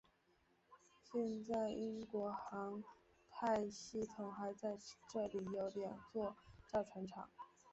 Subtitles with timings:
[1.11, 2.83] 现在英国航
[3.29, 4.75] 太系统还在
[5.13, 6.35] 这里有两座
[6.65, 7.29] 造船厂。